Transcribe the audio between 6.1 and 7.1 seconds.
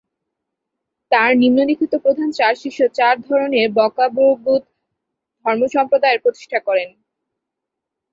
প্রতিষ্ঠা করেন।